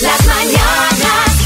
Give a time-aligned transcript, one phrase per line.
[0.00, 1.36] Las mañanas.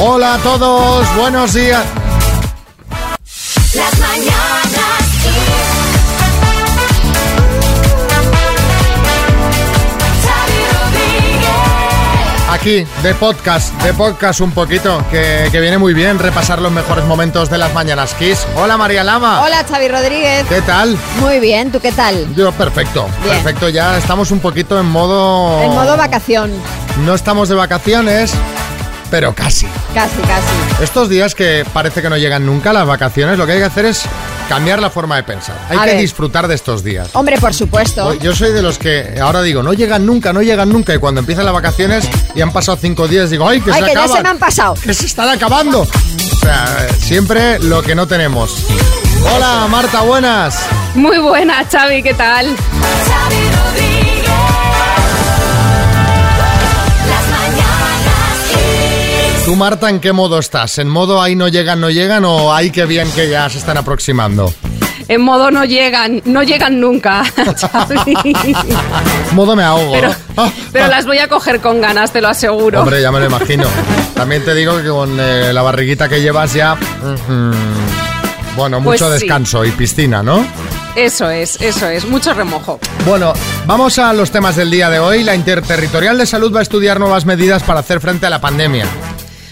[0.00, 1.84] Hola a todos, buenos días.
[12.58, 17.04] Aquí, de podcast, de podcast un poquito, que, que viene muy bien repasar los mejores
[17.04, 18.46] momentos de las mañanas Kiss.
[18.56, 19.42] Hola María Lama.
[19.42, 20.46] Hola, Xavi Rodríguez.
[20.48, 20.96] ¿Qué tal?
[21.20, 22.34] Muy bien, ¿tú qué tal?
[22.34, 23.36] Yo, perfecto, Bien.
[23.36, 23.68] perfecto.
[23.68, 25.62] Ya estamos un poquito en modo...
[25.62, 26.50] En modo vacación.
[27.04, 28.32] No estamos de vacaciones,
[29.10, 29.66] pero casi.
[29.94, 30.82] Casi, casi.
[30.82, 33.84] Estos días que parece que no llegan nunca las vacaciones, lo que hay que hacer
[33.84, 34.02] es
[34.48, 35.56] cambiar la forma de pensar.
[35.68, 36.00] Hay A que ver.
[36.00, 37.08] disfrutar de estos días.
[37.14, 38.14] Hombre, por supuesto.
[38.14, 40.94] Yo soy de los que ahora digo, no llegan nunca, no llegan nunca.
[40.94, 43.86] Y cuando empiezan las vacaciones y han pasado cinco días, digo, ¡ay, que Ay, se
[43.88, 44.74] que ya se me han pasado.
[44.74, 45.80] ¡Que se están acabando!
[45.82, 48.64] O sea, siempre lo que no tenemos.
[49.34, 50.58] Hola, Marta, buenas.
[50.94, 52.54] Muy buena, Xavi, ¿qué tal?
[59.46, 60.76] ¿Tú, Marta, en qué modo estás?
[60.80, 63.76] ¿En modo ahí no llegan, no llegan o hay que bien que ya se están
[63.76, 64.52] aproximando?
[65.06, 67.22] En modo no llegan, no llegan nunca.
[69.34, 69.92] Modo me ahogo.
[69.92, 70.12] Pero.
[70.36, 70.88] Ah, pero ah.
[70.88, 72.80] las voy a coger con ganas, te lo aseguro.
[72.80, 73.68] Hombre, ya me lo imagino.
[74.14, 76.76] También te digo que con eh, la barriguita que llevas ya...
[78.56, 79.20] bueno, Pues mucho sí.
[79.20, 80.44] descanso y piscina, ¿no?
[80.96, 82.80] Eso es, eso es, mucho remojo.
[83.06, 83.32] Bueno,
[83.64, 85.22] vamos a los temas del día de hoy.
[85.22, 88.86] La Interterritorial de Salud va a estudiar nuevas medidas para hacer frente a la pandemia.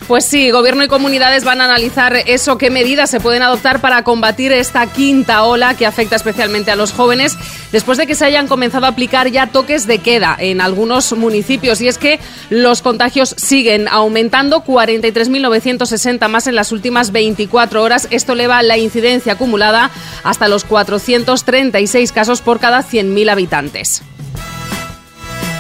[0.07, 4.05] Pues sí, gobierno y comunidades van a analizar eso, qué medidas se pueden adoptar para
[4.05, 7.39] combatir esta quinta ola que afecta especialmente a los jóvenes,
[7.73, 11.81] después de que se hayan comenzado a aplicar ya toques de queda en algunos municipios.
[11.81, 18.07] Y es que los contagios siguen aumentando, 43.960 más en las últimas 24 horas.
[18.11, 19.91] Esto eleva la incidencia acumulada
[20.23, 24.03] hasta los 436 casos por cada 100.000 habitantes.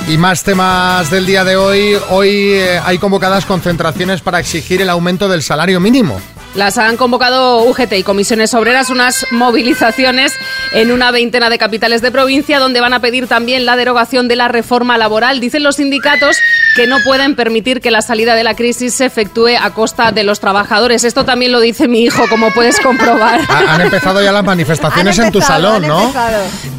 [0.07, 1.97] Y más temas del día de hoy.
[2.11, 6.21] Hoy eh, hay convocadas concentraciones para exigir el aumento del salario mínimo.
[6.55, 10.33] Las han convocado UGT y comisiones obreras, unas movilizaciones
[10.73, 14.37] en una veintena de capitales de provincia donde van a pedir también la derogación de
[14.37, 15.41] la reforma laboral.
[15.41, 16.37] Dicen los sindicatos
[16.75, 20.25] que no pueden permitir que la salida de la crisis se efectúe a costa de
[20.25, 21.05] los trabajadores.
[21.05, 23.41] Esto también lo dice mi hijo, como puedes comprobar.
[23.49, 26.13] Ha- han empezado ya las manifestaciones en tu salón, ¿no?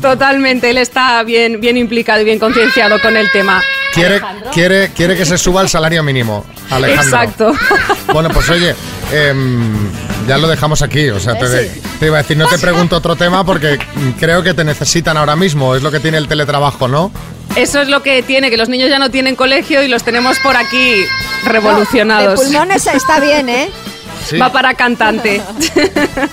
[0.01, 3.63] Totalmente, él está bien, bien implicado y bien concienciado con el tema.
[3.93, 4.21] Quiere,
[4.53, 7.03] quiere, quiere que se suba el salario mínimo, Alejandro.
[7.03, 7.53] Exacto.
[8.13, 8.73] Bueno, pues oye,
[9.11, 9.89] em,
[10.27, 11.09] ya lo dejamos aquí.
[11.09, 11.69] O sea, te,
[11.99, 13.77] te iba a decir, no te pregunto otro tema porque
[14.19, 15.75] creo que te necesitan ahora mismo.
[15.75, 17.11] Es lo que tiene el teletrabajo, ¿no?
[17.55, 20.37] Eso es lo que tiene, que los niños ya no tienen colegio y los tenemos
[20.39, 21.05] por aquí
[21.45, 22.37] revolucionados.
[22.39, 23.69] De pulmones está bien, ¿eh?
[24.27, 24.37] Sí.
[24.39, 25.41] Va para cantante.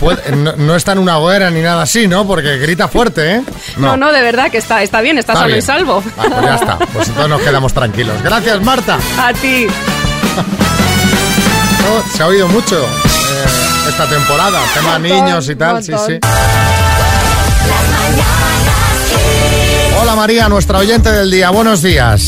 [0.01, 2.27] Puede- no, no está en una hoguera ni nada así, ¿no?
[2.27, 3.43] Porque grita fuerte, ¿eh?
[3.77, 5.59] No, no, de verdad que está, está bien, está, Está sano bien.
[5.59, 6.03] y salvo.
[6.19, 6.79] Ah, pues ya está.
[6.79, 8.23] Pues entonces nos quedamos tranquilos.
[8.23, 8.99] Gracias, Marta.
[9.21, 9.67] A ti.
[11.83, 14.61] No, se ha oído mucho eh, esta temporada.
[14.73, 15.83] Tema Montón, niños y tal.
[15.83, 16.19] Sí, sí.
[20.13, 21.49] Hola, María, nuestra oyente del día.
[21.49, 22.27] Buenos días.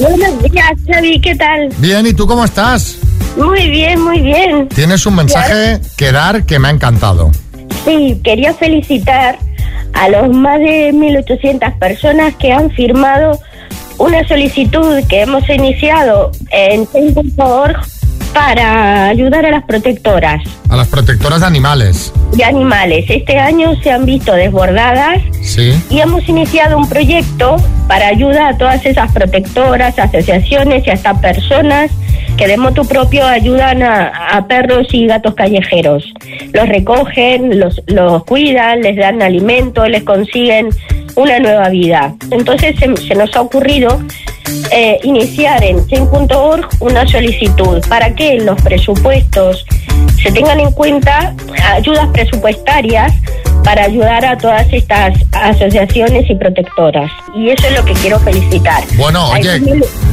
[0.00, 1.68] Buenos días, Xavi, ¿qué tal?
[1.78, 2.98] Bien, ¿y tú cómo estás?
[3.36, 4.68] Muy bien, muy bien.
[4.68, 7.30] Tienes un mensaje que dar que me ha encantado.
[7.84, 9.38] Sí, quería felicitar
[9.92, 13.38] a los más de 1.800 personas que han firmado
[13.98, 17.78] una solicitud que hemos iniciado en Change.org
[18.32, 22.12] para ayudar a las protectoras A las protectoras de animales.
[22.32, 23.04] de animales.
[23.08, 25.72] Este año se han visto desbordadas Sí.
[25.90, 27.56] y hemos iniciado un proyecto
[27.88, 31.90] para ayudar a todas esas protectoras, asociaciones y hasta personas
[32.36, 36.04] que de motu propio ayudan a, a perros y gatos callejeros.
[36.52, 40.68] Los recogen, los, los cuidan, les dan alimento, les consiguen
[41.16, 42.14] una nueva vida.
[42.30, 44.00] Entonces se, se nos ha ocurrido
[44.70, 49.64] eh, iniciar en Chain.org una solicitud para que en los presupuestos
[50.22, 51.34] se tengan en cuenta
[51.72, 53.12] ayudas presupuestarias
[53.64, 57.10] para ayudar a todas estas asociaciones y protectoras.
[57.34, 58.82] Y eso es lo que quiero felicitar.
[58.96, 59.60] Bueno, oye,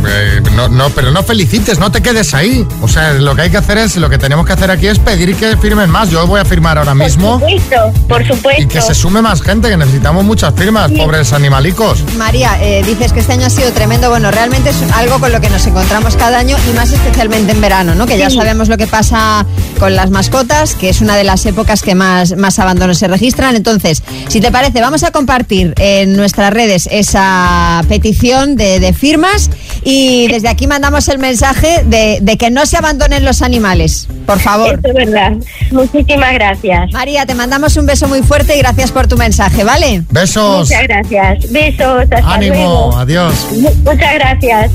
[0.07, 2.65] eh, no, no, pero no felicites, no te quedes ahí.
[2.81, 4.99] O sea, lo que hay que hacer es, lo que tenemos que hacer aquí es
[4.99, 6.09] pedir que firmen más.
[6.09, 8.63] Yo voy a firmar ahora mismo Por supuesto, por supuesto.
[8.63, 12.03] y que se sume más gente, que necesitamos muchas firmas, pobres animalicos.
[12.17, 14.09] María, eh, dices que este año ha sido tremendo.
[14.09, 17.61] Bueno, realmente es algo con lo que nos encontramos cada año y más especialmente en
[17.61, 18.05] verano, ¿no?
[18.05, 18.37] Que ya Sí.
[18.37, 19.45] sabemos lo que pasa
[19.79, 23.17] con las mascotas, que es una de las épocas que más, más abandono se registra.
[23.17, 23.55] registran.
[23.55, 29.49] Entonces, si te parece, vamos a compartir en nuestras redes esa petición de, de firmas
[29.83, 29.96] y
[30.29, 34.07] desde aquí mandamos el mensaje de, de que no se abandonen los animales.
[34.25, 34.79] Por favor.
[34.83, 35.33] Eso es verdad.
[35.71, 36.91] Muchísimas gracias.
[36.91, 40.03] María, te mandamos un beso muy fuerte y gracias por tu mensaje, ¿vale?
[40.09, 40.69] Besos.
[40.69, 41.51] Muchas gracias.
[41.51, 42.01] Besos.
[42.11, 42.55] Hasta Ánimo.
[42.55, 42.97] luego.
[42.97, 43.33] Adiós.
[43.53, 44.71] Mu- Muchas gracias.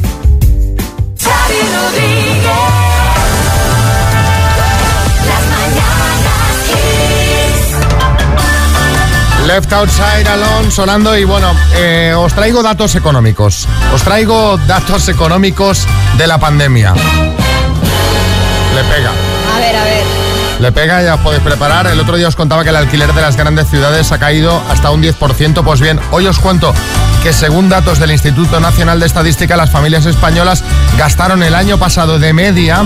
[1.19, 2.92] Xavi Rodríguez.
[9.47, 13.67] Left Outside Alone sonando y bueno, eh, os traigo datos económicos.
[13.93, 15.87] Os traigo datos económicos
[16.17, 16.95] de la pandemia.
[18.75, 19.11] Le pega.
[19.55, 20.05] A ver, a ver.
[20.61, 21.89] Le pega, ya os podéis preparar.
[21.89, 24.91] El otro día os contaba que el alquiler de las grandes ciudades ha caído hasta
[24.91, 25.65] un 10%.
[25.65, 26.73] Pues bien, hoy os cuento
[27.23, 30.63] que según datos del Instituto Nacional de Estadística, las familias españolas
[30.97, 32.85] gastaron el año pasado de media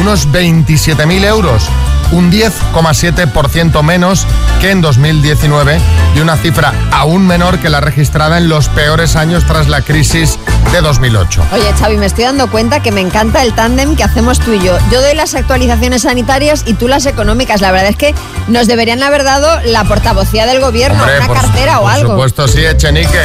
[0.00, 1.68] unos 27.000 euros,
[2.12, 4.26] un 10,7% menos
[4.60, 5.78] que en 2019
[6.14, 10.38] y una cifra aún menor que la registrada en los peores años tras la crisis
[10.72, 11.46] de 2008.
[11.52, 14.60] Oye, Xavi, me estoy dando cuenta que me encanta el tándem que hacemos tú y
[14.60, 14.76] yo.
[14.90, 17.60] Yo doy las actualizaciones sanitarias y tú las económicas.
[17.60, 18.14] La verdad es que
[18.48, 22.10] nos deberían haber dado la portavocía del gobierno, Hombre, una por cartera o por algo.
[22.12, 23.20] supuesto, sí, Echenique.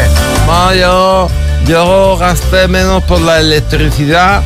[0.48, 1.30] No, yo,
[1.68, 4.42] yo gasté menos por la electricidad,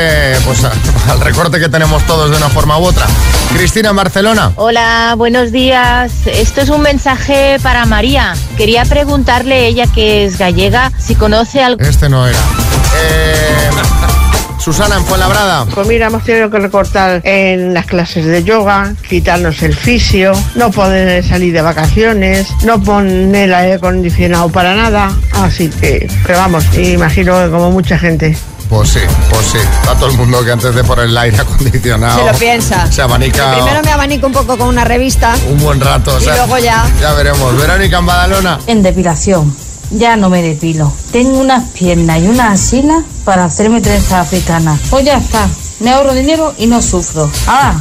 [0.46, 0.72] pues, a-
[1.12, 3.06] al recorte que tenemos todos de una forma u otra?
[3.54, 4.52] Cristina en Barcelona.
[4.58, 6.12] Hola, buenos días.
[6.26, 8.34] Esto es un mensaje para María.
[8.58, 11.82] Quería preguntarle, ella que es gallega, si conoce algo.
[11.82, 12.40] Este no era.
[13.04, 13.51] Eh,
[14.64, 15.66] Susana en Fuenlabrada.
[15.66, 20.70] Pues mira, hemos tenido que recortar en las clases de yoga, quitarnos el fisio, no
[20.70, 25.12] poder salir de vacaciones, no poner el aire acondicionado para nada.
[25.34, 28.38] Así que, pero vamos, imagino que como mucha gente.
[28.70, 29.00] Pues sí,
[29.30, 29.58] pues sí.
[29.58, 32.90] Está todo el mundo que antes de poner el aire acondicionado Se lo piensa.
[32.90, 35.34] se abanica Primero me abanico un poco con una revista.
[35.50, 36.16] un buen rato.
[36.16, 36.86] o Y sea, luego ya.
[37.02, 37.58] Ya veremos.
[37.60, 38.60] Verónica en Badalona.
[38.68, 39.54] En depilación.
[39.92, 40.92] Ya no me depilo.
[41.12, 44.78] Tengo unas piernas y unas asilas para hacerme trenza africana.
[44.90, 45.48] Pues ya está.
[45.82, 47.30] Me ahorro dinero y no sufro.
[47.48, 47.74] Ah,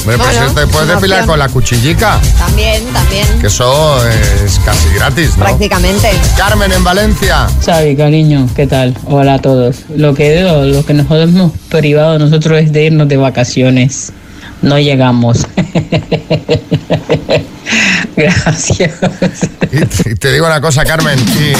[0.00, 1.26] Hombre, pues Bueno, te es puedes depilar opción.
[1.26, 3.26] con la cuchillica, También, también.
[3.38, 5.44] que eso es casi gratis, ¿no?
[5.44, 6.10] Prácticamente.
[6.38, 7.46] Carmen en Valencia.
[7.64, 8.96] Xavi, cariño, ¿qué tal?
[9.06, 9.76] Hola a todos.
[9.94, 14.12] Lo que, lo, lo que nos hemos privado nosotros es de irnos de vacaciones.
[14.62, 15.46] No llegamos.
[18.16, 18.94] Gracias.
[19.72, 21.52] Y, te digo una cosa, Carmen, y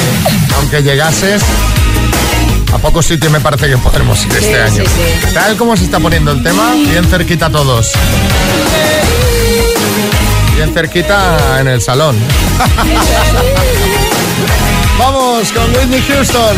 [0.56, 1.42] aunque llegases,
[2.72, 4.84] a pocos sitios me parece que podremos ir este año.
[4.84, 5.32] sí, sí.
[5.32, 7.92] Tal como se está poniendo el tema, bien cerquita a todos.
[10.56, 12.16] Bien cerquita en el salón.
[14.98, 16.56] Vamos con Whitney Houston.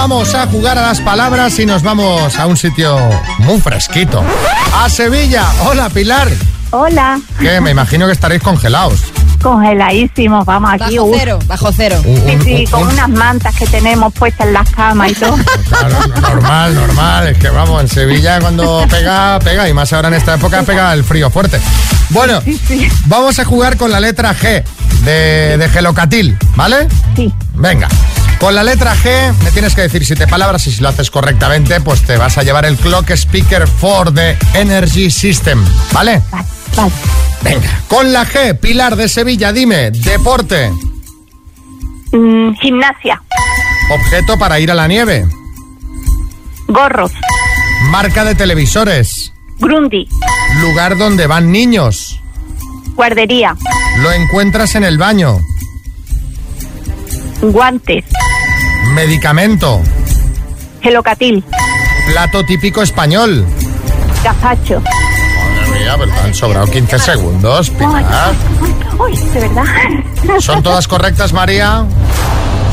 [0.00, 2.96] Vamos a jugar a las palabras y nos vamos a un sitio
[3.40, 4.22] muy fresquito.
[4.72, 5.44] A Sevilla.
[5.66, 6.28] Hola, Pilar.
[6.70, 9.00] Hola, Que me imagino que estaréis congelados.
[9.42, 10.98] congeladísimos, vamos aquí.
[10.98, 12.00] Bajo cero, bajo cero.
[12.04, 15.14] Un- Sí, sí, un- con un- unas mantas que tenemos puestas en las camas y
[15.14, 15.36] todo.
[15.68, 17.26] Claro, normal, normal.
[17.28, 19.68] Es que vamos, en Sevilla cuando pega, pega.
[19.68, 21.60] Y más ahora en esta época pega el frío fuerte.
[22.10, 22.40] Bueno,
[23.06, 24.62] vamos a jugar con la letra G
[25.04, 26.86] de, de gelocatil, ¿vale?
[27.16, 27.32] Sí.
[27.54, 27.88] Venga.
[28.38, 31.80] Con la letra G me tienes que decir siete palabras y si lo haces correctamente,
[31.80, 36.22] pues te vas a llevar el Clock Speaker 4 de Energy System, ¿vale?
[36.30, 36.92] Vale.
[37.42, 37.80] Venga.
[37.88, 40.70] Con la G, Pilar de Sevilla, dime, deporte,
[42.12, 43.20] Mm, gimnasia.
[43.90, 45.26] objeto para ir a la nieve,
[46.68, 47.12] Gorros.
[47.90, 50.08] marca de televisores, Grundy.
[50.62, 52.18] lugar donde van niños,
[52.94, 53.56] Guardería.
[53.98, 55.38] lo encuentras en el baño,
[57.40, 58.04] Guantes.
[58.92, 59.80] medicamento,
[60.80, 61.44] Gelocatil.
[62.10, 63.46] plato típico español.
[64.24, 64.80] Gazpacho.
[64.80, 68.32] Madre mía, pero han sobrado 15 segundos, Pilar.
[68.98, 69.64] Uy, de verdad.
[70.40, 71.84] ¿Son todas correctas, María?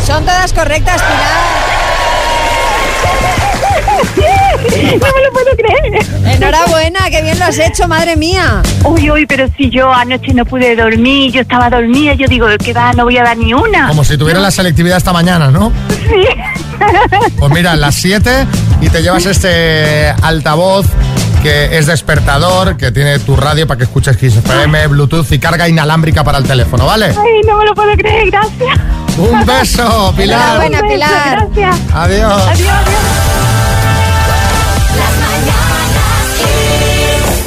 [0.05, 1.35] Son todas correctas, Pilar.
[4.55, 6.05] No me lo puedo creer.
[6.35, 8.61] Enhorabuena, qué bien lo has hecho, madre mía.
[8.83, 12.73] Uy, uy, pero si yo anoche no pude dormir, yo estaba dormida, yo digo, que
[12.73, 13.87] va, no voy a dar ni una.
[13.87, 15.71] Como si tuviera la selectividad esta mañana, ¿no?
[15.89, 16.25] Sí.
[17.39, 18.45] Pues mira, las 7
[18.81, 20.85] y te llevas este altavoz
[21.41, 25.69] que es despertador, que tiene tu radio para que escuches Kiss FM, Bluetooth y carga
[25.69, 27.05] inalámbrica para el teléfono, ¿vale?
[27.05, 28.79] Ay, no me lo puedo creer, gracias.
[29.17, 30.69] Un beso, Pilar.
[30.69, 31.47] Beso, Pilar.
[31.53, 31.75] Gracias.
[31.93, 32.47] Adiós.
[32.47, 33.04] Adiós, adiós.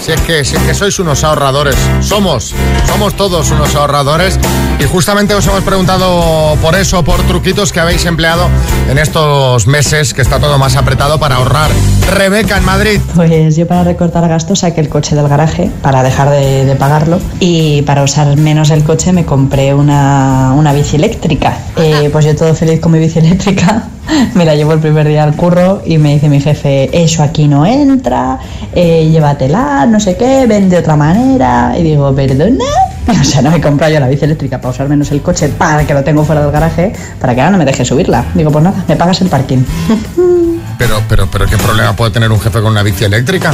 [0.08, 2.54] Si es que, es que sois unos ahorradores, somos,
[2.86, 4.40] somos todos unos ahorradores
[4.78, 8.48] y justamente os hemos preguntado por eso, por truquitos que habéis empleado
[8.88, 11.70] en estos meses que está todo más apretado para ahorrar.
[12.10, 13.00] Rebeca en Madrid.
[13.14, 17.20] Pues yo para recortar gastos saqué el coche del garaje para dejar de, de pagarlo
[17.40, 21.56] y para usar menos el coche me compré una, una bici eléctrica.
[21.76, 23.84] Eh, pues yo todo feliz con mi bici eléctrica,
[24.34, 27.46] me la llevo el primer día al curro y me dice mi jefe, eso aquí
[27.46, 28.38] no entra,
[28.74, 31.74] eh, llévatela, no sé qué, ven de otra manera.
[31.78, 32.64] Y digo, ¿perdona?
[33.08, 35.86] O sea, no me compro yo la bici eléctrica para usar menos el coche para
[35.86, 38.24] que lo tengo fuera del garaje, para que ahora no me deje subirla.
[38.34, 39.58] Digo, pues nada, me pagas el parking.
[40.78, 43.52] Pero, pero, pero, ¿qué problema puede tener un jefe con una bici eléctrica?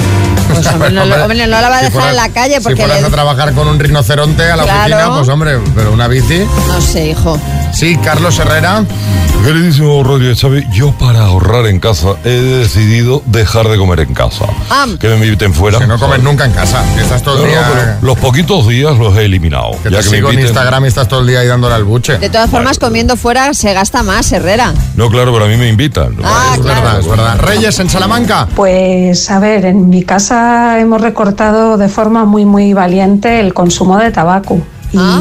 [0.52, 2.76] Pues, hombre, no lo- hombre, no la va a si dejar en la calle porque
[2.76, 4.80] Si fueras le- a trabajar con un rinoceronte a la Claro.
[4.94, 6.44] oficina, pues hombre, pero una bici.
[6.68, 7.38] No sé, hijo.
[7.72, 8.84] Sí, Carlos Herrera.
[9.44, 14.46] Queridísimo Rodríguez Chávez, yo para ahorrar en casa he decidido dejar de comer en casa.
[14.70, 14.86] Ah.
[14.98, 15.78] Que me inviten fuera.
[15.78, 17.98] Que no comes nunca en casa, que estás todo el No, día.
[18.00, 19.72] los poquitos días los he eliminado.
[19.82, 21.74] Que ya te que me sigo en Instagram y estás todo el día ahí dándole
[21.74, 22.16] al buche.
[22.18, 24.72] De todas formas, comiendo fuera se gasta más, Herrera.
[24.96, 26.16] No, claro, pero a mí me invitan.
[26.24, 26.80] Ah, es claro.
[26.80, 27.38] verdad, es verdad.
[27.38, 28.48] Reyes en Salamanca.
[28.54, 33.98] Pues a ver, en mi casa hemos recortado de forma muy muy valiente el consumo
[33.98, 34.58] de tabaco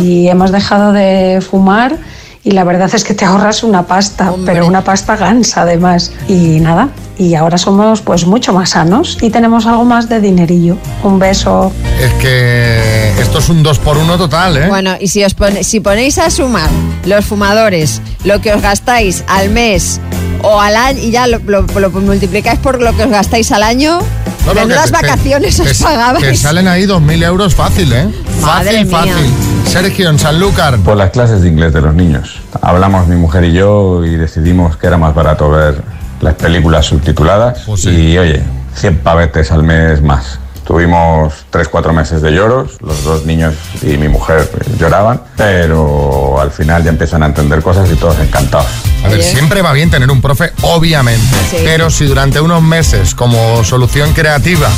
[0.01, 1.97] y hemos dejado de fumar
[2.43, 6.12] y la verdad es que te ahorras una pasta, pero una pasta gansa además.
[6.27, 10.77] Y nada, y ahora somos pues mucho más sanos y tenemos algo más de dinerillo.
[11.03, 11.71] Un beso.
[12.01, 14.67] Es que esto es un 2 por 1 total, ¿eh?
[14.67, 16.69] Bueno, y si os pone- si ponéis a sumar
[17.05, 20.00] los fumadores, lo que os gastáis al mes
[20.43, 23.63] o al año y ya lo, lo- lo multiplicáis por lo que os gastáis al
[23.63, 24.00] año,
[24.45, 26.39] No, no, que te- vacaciones que- os que pagabais.
[26.39, 28.07] salen ahí 2.000 euros fácil, ¿eh?
[28.41, 29.13] Madre fácil, mía.
[29.15, 29.33] fácil.
[29.71, 30.77] Sergio en Sanlúcar.
[30.79, 32.41] Por las clases de inglés de los niños.
[32.62, 35.81] Hablamos mi mujer y yo y decidimos que era más barato ver
[36.21, 37.62] las películas subtituladas.
[37.65, 38.43] Pues Y oye,
[38.75, 40.39] 100 pavetes al mes más.
[40.65, 46.83] Tuvimos 3-4 meses de lloros, los dos niños y mi mujer lloraban, pero al final
[46.83, 48.67] ya empiezan a entender cosas y todos encantados.
[49.03, 51.36] A ver, siempre va bien tener un profe, obviamente.
[51.51, 51.57] Sí.
[51.63, 54.69] Pero si durante unos meses, como solución creativa,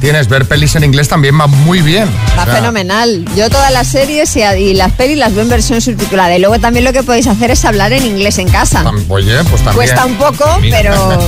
[0.00, 2.08] tienes ver pelis en inglés, también va muy bien.
[2.36, 3.24] Va O sea, fenomenal.
[3.36, 6.36] Yo todas las series y, y las pelis las veo en versión subtitulada.
[6.36, 8.84] Y luego también lo que podéis hacer es hablar en inglés en casa.
[9.08, 9.74] Oye, pues también.
[9.74, 10.78] Cuesta un poco, Mira.
[10.80, 11.18] pero...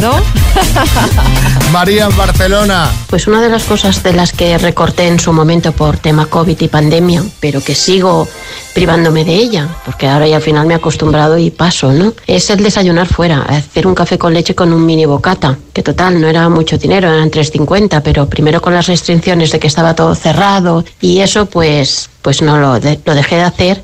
[0.00, 0.20] ¿No?
[1.72, 2.90] María en Barcelona.
[3.08, 6.60] Pues una de las cosas de las que recorté en su momento por tema COVID
[6.60, 8.28] y pandemia, pero que sigo
[8.76, 12.12] privándome de ella, porque ahora ya al final me he acostumbrado y paso, ¿no?
[12.26, 16.20] Es el desayunar fuera, hacer un café con leche con un mini bocata, que total
[16.20, 20.14] no era mucho dinero, eran 3.50, pero primero con las restricciones de que estaba todo
[20.14, 23.82] cerrado y eso pues, pues no lo, de- lo dejé de hacer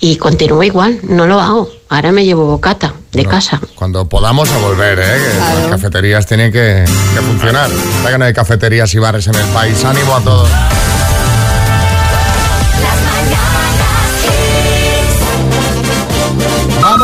[0.00, 1.70] y continúo igual, no lo hago.
[1.88, 3.60] Ahora me llevo bocata de casa.
[3.76, 5.04] Cuando podamos a volver, ¿eh?
[5.04, 6.84] Que las cafeterías tienen que,
[7.14, 7.70] que funcionar.
[7.70, 9.84] Está que no hay cafeterías y bares en el país.
[9.84, 10.48] Ánimo a todos.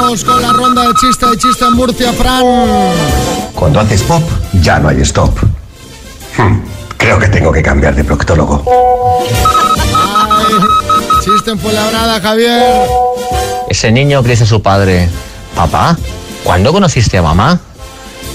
[0.08, 2.42] Vamos con la ronda de chiste de chiste en Murcia, Fran.
[3.54, 4.22] Cuando haces pop,
[4.62, 5.38] ya no hay stop.
[6.34, 6.60] Hmm,
[6.96, 8.64] creo que tengo que cambiar de proctólogo.
[10.26, 10.54] Ay,
[11.22, 12.88] chiste en Fuenlabrada, Javier.
[13.68, 15.10] Ese niño que dice a su padre,
[15.54, 15.94] papá,
[16.42, 17.60] ¿cuándo conociste a mamá?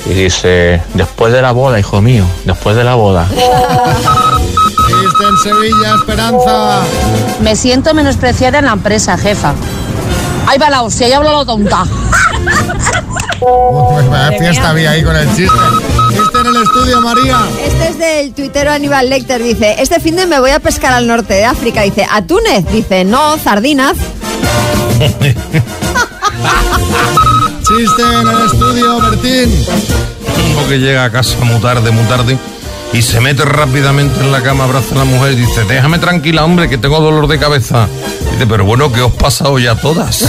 [0.06, 3.27] Y dice, después de la boda, hijo mío, después de la boda.
[3.32, 6.82] Chiste en Sevilla, Esperanza.
[7.42, 9.56] Me siento menospreciada en la empresa, jefa.
[10.48, 11.86] Ahí va la hostia, ya hablo la tonta.
[13.40, 15.58] Pues fiesta había ahí con el chiste.
[16.10, 17.40] Chiste en el estudio, María.
[17.66, 19.42] Este es del tuitero Aníbal Lecter.
[19.42, 21.82] Dice, este fin de me voy a pescar al norte de África.
[21.82, 22.66] Dice, ¿a Túnez?
[22.72, 23.98] Dice, no, Sardinas.
[27.60, 29.66] Chiste en el estudio, Bertín.
[30.52, 32.38] Uno que llega a casa muy tarde, muy tarde,
[32.94, 36.46] y se mete rápidamente en la cama, abraza a la mujer y dice, déjame tranquila,
[36.46, 37.88] hombre, que tengo dolor de cabeza.
[38.32, 40.24] Dice, pero bueno, ¿qué os pasa hoy a todas?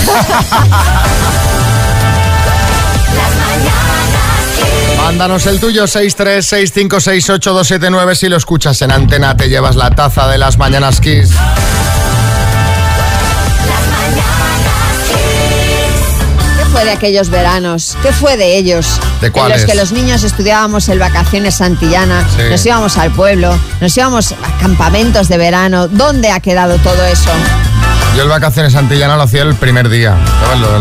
[5.04, 8.14] Mándanos el tuyo, 636568279.
[8.14, 11.28] Si lo escuchas en antena, te llevas la taza de las mañanas Kiss.
[16.74, 17.96] Fue de aquellos veranos?
[18.02, 18.98] ¿Qué fue de ellos?
[19.20, 19.58] ¿De cuáles?
[19.58, 22.42] En los que los niños estudiábamos en vacaciones Santillana, Sí.
[22.50, 25.86] nos íbamos al pueblo, nos íbamos a campamentos de verano.
[25.86, 27.30] ¿Dónde ha quedado todo eso?
[28.16, 30.16] Yo el vacaciones antillana lo hacía el primer día.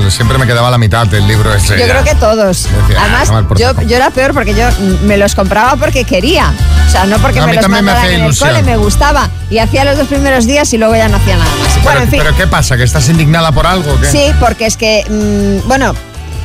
[0.09, 1.79] Siempre me quedaba la mitad del libro ese.
[1.79, 2.63] Yo creo que todos.
[2.63, 3.81] Decía, "Ah, Además, yo, saco".
[3.81, 4.65] yo era peor porque yo
[5.03, 6.53] me los compraba porque quería.
[6.87, 9.29] O sea, no porque me los también me en el cole, me gustaba.
[9.49, 11.69] Y hacía los dos primeros días y luego ya no hacía nada más.
[11.73, 12.19] Pero, Bueno, en fin.
[12.23, 12.77] pero ¿qué pasa?
[12.77, 13.93] ¿Que estás indignada por algo?
[13.93, 14.11] o qué?
[14.11, 15.95] Sí, porque es que, mm, bueno,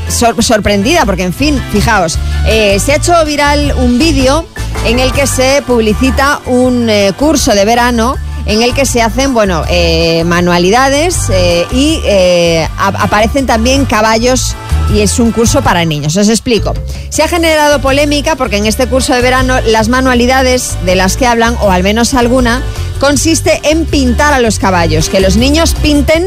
[0.09, 4.47] sor- sorprendida, porque en fin, fijaos, eh, se ha hecho viral un vídeo
[4.87, 8.16] en el que se publicita un eh, curso de verano
[8.48, 14.56] en el que se hacen, bueno, eh, manualidades eh, y eh, aparecen también caballos
[14.92, 16.16] y es un curso para niños.
[16.16, 16.72] Os explico.
[17.10, 21.26] Se ha generado polémica porque en este curso de verano las manualidades de las que
[21.26, 22.62] hablan, o al menos alguna,
[22.98, 26.26] consiste en pintar a los caballos, que los niños pinten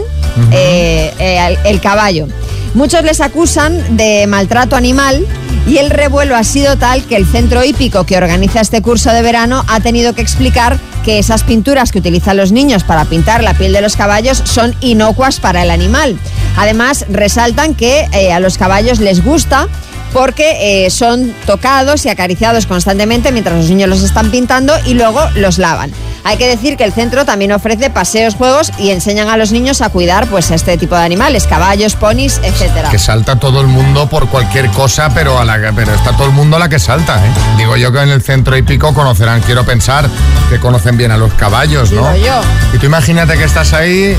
[0.52, 2.28] el, el caballo.
[2.76, 5.26] Muchos les acusan de maltrato animal
[5.68, 9.22] y el revuelo ha sido tal que el centro hípico que organiza este curso de
[9.22, 13.54] verano ha tenido que explicar que esas pinturas que utilizan los niños para pintar la
[13.54, 16.18] piel de los caballos son inocuas para el animal.
[16.58, 19.68] Además, resaltan que eh, a los caballos les gusta
[20.14, 25.22] porque eh, son tocados y acariciados constantemente mientras los niños los están pintando y luego
[25.36, 25.92] los lavan.
[26.24, 29.82] Hay que decir que el centro también ofrece paseos, juegos y enseñan a los niños
[29.82, 32.90] a cuidar pues este tipo de animales, caballos, ponis, etcétera.
[32.90, 36.34] Que salta todo el mundo por cualquier cosa, pero a la pero está todo el
[36.34, 37.30] mundo a la que salta, ¿eh?
[37.58, 40.10] Digo yo que en el centro hípico conocerán, quiero pensar,
[40.50, 42.12] que conocen bien a los caballos, ¿no?
[42.14, 42.42] Digo yo.
[42.74, 44.18] Y tú imagínate que estás ahí, eh,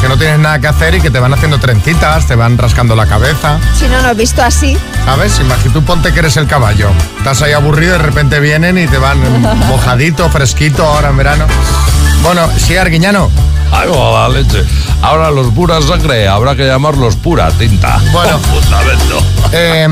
[0.00, 2.96] que no tienes nada que hacer y que te van haciendo trencitas, te van rascando
[2.96, 4.76] la cabeza, Si no, no he visto así.
[5.04, 5.38] ¿sabes?
[5.40, 6.90] Imagínate, tú ponte que eres el caballo.
[7.18, 9.18] Estás ahí aburrido y de repente vienen y te van
[9.68, 11.46] mojadito, fresquito ahora en verano.
[12.22, 13.30] Bueno, sí, Arguiñano.
[13.70, 14.64] Ay, va la leche.
[15.02, 18.00] Ahora los pura sangre, habrá que llamarlos pura tinta.
[18.12, 18.38] Bueno.
[18.52, 19.22] Fundamento.
[19.52, 19.88] Eh,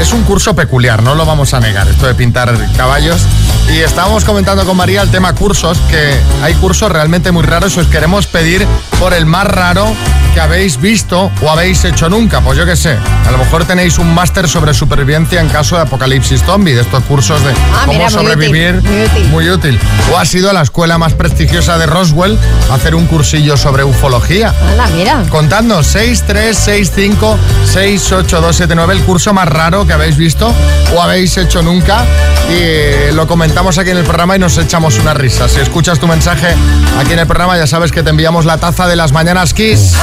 [0.00, 3.22] es un curso peculiar, no lo vamos a negar, esto de pintar caballos.
[3.72, 7.80] Y estábamos comentando con María el tema cursos, que hay cursos realmente muy raros y
[7.80, 8.66] os queremos pedir
[9.00, 9.86] por el más raro
[10.32, 12.40] que habéis visto o habéis hecho nunca.
[12.40, 12.96] Pues yo qué sé,
[13.26, 17.02] a lo mejor tenéis un máster sobre supervivencia en caso de apocalipsis zombie, de estos
[17.04, 18.80] cursos de Ah, cómo mira, sobrevivir.
[18.82, 19.24] muy útil.
[19.28, 19.80] Muy útil.
[20.12, 22.38] O ha sido la escuela más prestigiosa de Roswell
[22.70, 24.54] a hacer un cursillo sobre ufología.
[24.70, 25.22] Anda, mira.
[25.30, 30.52] Contadnos 636568279 el curso más raro que habéis visto
[30.94, 32.04] o habéis hecho nunca
[32.50, 35.48] y eh, lo comentamos aquí en el programa y nos echamos una risa.
[35.48, 36.54] Si escuchas tu mensaje
[36.98, 39.94] aquí en el programa ya sabes que te enviamos la taza de las mañanas Kiss.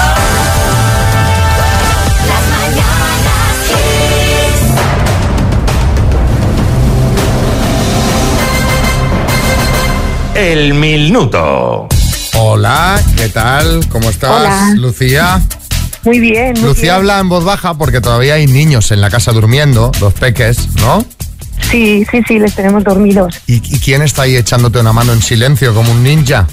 [10.36, 11.88] El minuto.
[12.38, 13.88] Hola, ¿qué tal?
[13.90, 14.74] ¿Cómo estás, Hola.
[14.76, 15.42] Lucía?
[16.04, 16.54] Muy bien.
[16.54, 16.96] muy Lucía bien.
[16.96, 21.06] habla en voz baja porque todavía hay niños en la casa durmiendo, los peques, ¿no?
[21.70, 23.40] Sí, sí, sí, les tenemos dormidos.
[23.48, 26.48] ¿Y, y quién está ahí echándote una mano en silencio como un ninja?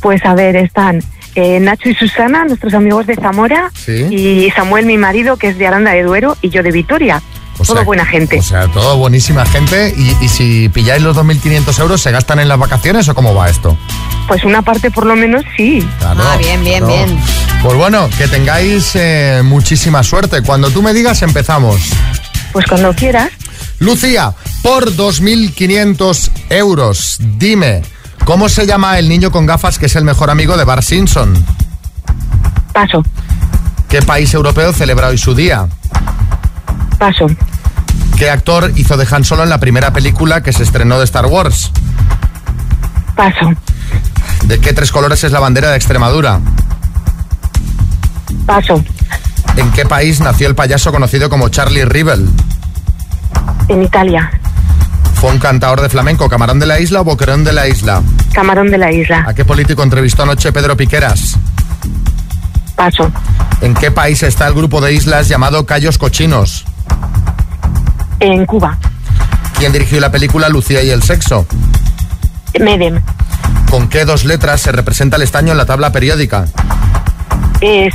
[0.00, 1.02] Pues a ver, están
[1.34, 3.92] eh, Nacho y Susana, nuestros amigos de Zamora, Sí.
[4.10, 7.22] y Samuel, mi marido, que es de Aranda de Duero, y yo de Vitoria.
[7.56, 8.38] O Todo sea, buena gente.
[8.40, 9.94] O sea, todo buenísima gente.
[9.96, 13.48] ¿Y, y si pilláis los 2.500 euros, se gastan en las vacaciones o cómo va
[13.48, 13.78] esto?
[14.26, 15.86] Pues una parte por lo menos sí.
[16.00, 17.04] Claro, Ah, bien, bien, claro.
[17.06, 17.18] bien.
[17.62, 20.42] Pues bueno, que tengáis eh, muchísima suerte.
[20.42, 21.80] Cuando tú me digas, empezamos.
[22.52, 23.30] Pues cuando quieras.
[23.84, 27.82] Lucía, por 2.500 euros, dime,
[28.24, 31.34] ¿cómo se llama el niño con gafas que es el mejor amigo de Bart Simpson?
[32.72, 33.02] Paso,
[33.88, 35.68] ¿Qué país europeo celebra hoy su día?
[36.98, 37.26] paso,
[38.16, 41.26] ¿Qué actor hizo de Han Solo en la primera película que se estrenó de Star
[41.26, 41.70] Wars?
[43.14, 43.52] paso,
[44.44, 46.40] ¿De qué tres colores es la bandera de Extremadura?
[48.46, 48.82] paso.
[49.56, 52.28] ¿En qué país nació el payaso conocido como Charlie Rivel?
[53.68, 54.30] En Italia,
[55.24, 58.02] ¿Fue un cantador de flamenco, camarón de la isla o boquerón de la isla?
[58.34, 59.24] Camarón de la Isla.
[59.26, 61.38] ¿A qué político entrevistó anoche Pedro Piqueras?
[62.76, 63.10] Paso.
[63.62, 66.66] ¿En qué país está el grupo de islas llamado Cayos Cochinos?
[68.20, 68.76] En Cuba.
[69.56, 71.46] ¿Quién dirigió la película Lucía y el sexo?
[72.60, 73.00] Medem.
[73.70, 76.44] ¿Con qué dos letras se representa el estaño en la tabla periódica?
[77.62, 77.94] ES.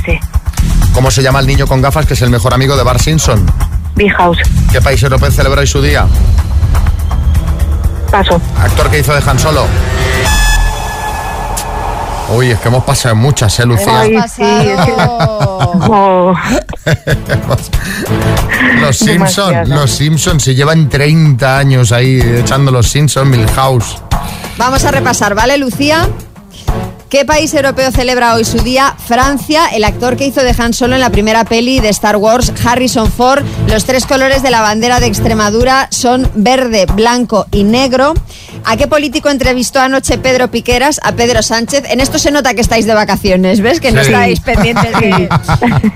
[0.94, 3.46] ¿Cómo se llama el niño con gafas que es el mejor amigo de Bart Simpson?
[3.94, 4.38] Big House.
[4.72, 6.06] ¿Qué país europeo celebra hoy su día?
[8.10, 8.40] Paso.
[8.58, 9.66] Actor que hizo de Han Solo.
[12.32, 14.00] Uy, es que hemos pasado muchas, ¿eh, Lucía?
[14.00, 16.34] Ay, sí, es que- Oh,
[18.80, 19.74] Los Simpson, Demasiado.
[19.82, 23.96] los Simpson, si llevan 30 años ahí echando los Simpson, Milhouse.
[24.58, 26.08] Vamos a repasar, ¿vale, Lucía?
[27.10, 28.94] ¿Qué país europeo celebra hoy su día?
[28.96, 32.52] Francia, el actor que hizo de Han Solo en la primera peli de Star Wars,
[32.64, 33.44] Harrison Ford.
[33.66, 38.14] Los tres colores de la bandera de Extremadura son verde, blanco y negro.
[38.64, 41.00] ¿A qué político entrevistó anoche Pedro Piqueras?
[41.02, 41.84] A Pedro Sánchez.
[41.88, 43.80] En esto se nota que estáis de vacaciones, ¿ves?
[43.80, 44.10] Que no Sí.
[44.10, 45.28] estáis pendientes de...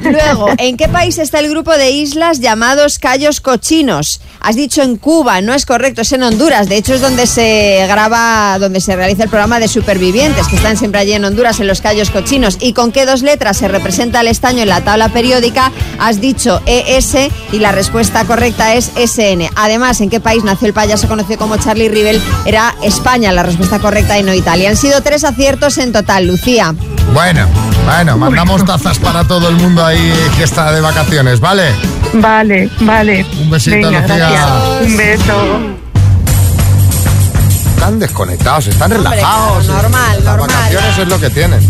[0.11, 4.21] Luego, ¿en qué país está el grupo de islas llamados Cayos Cochinos?
[4.41, 6.69] Has dicho en Cuba, no es correcto, es en Honduras.
[6.69, 10.77] De hecho, es donde se graba, donde se realiza el programa de Supervivientes, que están
[10.77, 12.59] siempre allí en Honduras, en los Cayos Cochinos.
[12.61, 15.73] ¿Y con qué dos letras se representa el estaño en la tabla periódica?
[15.99, 17.17] Has dicho ES
[17.53, 19.49] y la respuesta correcta es SN.
[19.57, 22.21] Además, ¿en qué país nació el payaso conocido como Charlie Rivel?
[22.55, 24.71] Era España, la respuesta correcta y no Italia.
[24.71, 26.73] Han sido tres aciertos en total, Lucía.
[27.13, 27.49] Bueno,
[27.85, 31.65] bueno, mandamos tazas para todo el mundo ahí que está de vacaciones, ¿vale?
[32.13, 33.27] Vale, vale.
[33.41, 34.17] Un besito, Venga, Lucía.
[34.17, 34.51] gracias.
[34.83, 35.59] Un beso.
[37.75, 39.65] Están desconectados, están Hombre, relajados.
[39.65, 40.49] claro, normal, Las normal.
[40.49, 41.61] vacaciones es lo que tienen.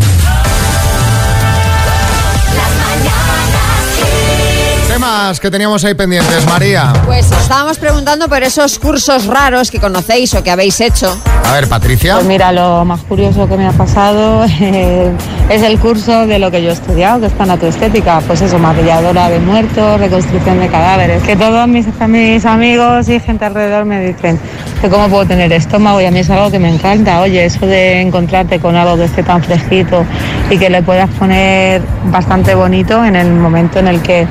[5.14, 6.92] Temas que teníamos ahí pendientes, María.
[7.04, 11.16] Pues estábamos preguntando por esos cursos raros que conocéis o que habéis hecho.
[11.44, 12.14] A ver, Patricia.
[12.14, 15.12] Pues mira, lo más curioso que me ha pasado eh,
[15.50, 18.22] es el curso de lo que yo he estudiado, que es tanatoestética.
[18.26, 21.22] Pues eso, maquilladora de muertos, reconstrucción de cadáveres.
[21.22, 24.40] Que todos mis, mis amigos y gente alrededor me dicen
[24.80, 27.20] que cómo puedo tener estómago y a mí es algo que me encanta.
[27.20, 30.04] Oye, eso de encontrarte con algo que esté tan fresquito
[30.50, 34.26] y que le puedas poner bastante bonito en el momento en el que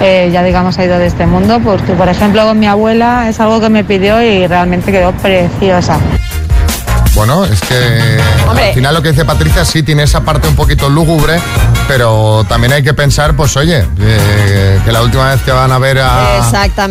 [0.00, 3.40] eh, ya digamos ha ido de este mundo, porque por ejemplo con mi abuela es
[3.40, 5.98] algo que me pidió y realmente quedó preciosa.
[7.18, 8.16] Bueno, es que
[8.48, 8.68] Hombre.
[8.68, 11.40] al final lo que dice Patricia sí tiene esa parte un poquito lúgubre,
[11.88, 15.78] pero también hay que pensar, pues oye, eh, que la última vez que van a
[15.80, 16.38] ver a,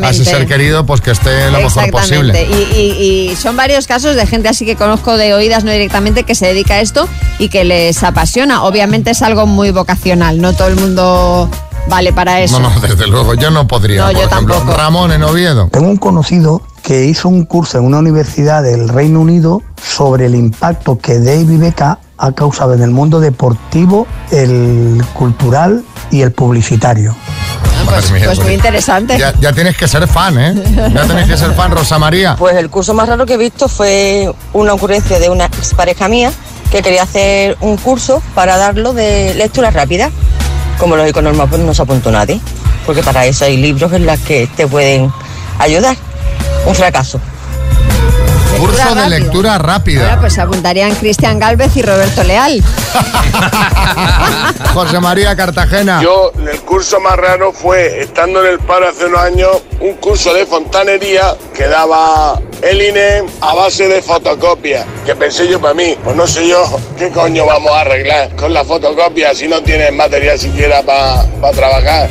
[0.09, 2.43] ese ser querido, pues que esté lo mejor posible.
[2.45, 6.23] Y, y- y son varios casos de gente así que conozco de oídas, no directamente,
[6.23, 7.07] que se dedica a esto
[7.39, 8.63] y que les apasiona.
[8.63, 11.49] Obviamente es algo muy vocacional, no todo el mundo
[11.87, 12.59] vale para eso.
[12.59, 14.01] No, no, desde luego, yo no podría.
[14.01, 14.77] No, por yo ejemplo, tampoco.
[14.77, 15.69] Ramón en Oviedo.
[15.71, 20.35] Tengo un conocido que hizo un curso en una universidad del Reino Unido sobre el
[20.35, 27.13] impacto que David Beckham ha causado en el mundo deportivo, el cultural y el publicitario.
[27.85, 29.19] Madre mía, Pues muy interesante.
[29.19, 30.53] Ya, ya tienes que ser fan, ¿eh?
[30.93, 32.37] Ya tienes que ser fan, Rosa María.
[32.39, 36.31] Pues el curso más raro que he visto fue una ocurrencia de una expareja mía
[36.71, 40.09] que quería hacer un curso para darlo de lectura rápida.
[40.79, 42.39] Como lógico normal, pues no se apuntó nadie,
[42.85, 45.11] porque para eso hay libros en los que te pueden
[45.59, 45.97] ayudar.
[46.67, 47.21] Un fracaso.
[48.59, 50.01] Curso de lectura rápida.
[50.01, 52.61] Ahora pues se apuntarían Cristian Galvez y Roberto Leal.
[54.73, 56.01] José María Cartagena.
[56.01, 59.49] Yo, el curso más raro fue, estando en el paro hace unos años,
[59.79, 64.85] un curso de fontanería que daba el INE a base de fotocopias.
[65.05, 66.65] Que pensé yo para mí, pues no sé yo
[66.97, 72.09] qué coño vamos a arreglar con la fotocopia si no tienes material siquiera para trabajar.